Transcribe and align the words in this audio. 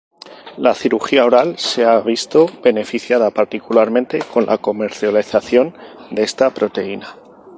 La 0.57 0.73
cirugía 0.73 1.25
oral 1.25 1.59
se 1.59 1.85
ha 1.85 1.99
visto 1.99 2.47
beneficiada 2.63 3.29
particularmente 3.29 4.17
con 4.33 4.47
la 4.47 4.57
comercialización 4.57 5.77
de 6.09 6.23
esta 6.23 6.49
proteína. 6.51 7.15